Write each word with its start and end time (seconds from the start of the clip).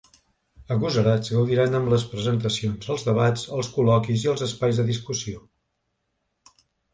Agosarats 0.75 1.33
gaudiran 1.33 1.79
amb 1.79 1.91
les 1.93 2.05
presentacions, 2.13 2.87
els 2.95 3.05
debats, 3.09 3.45
els 3.59 3.69
col·loquis 3.77 4.25
i 4.25 4.33
els 4.33 4.45
espais 4.47 4.81
de 4.81 4.87
discussió. 4.89 5.45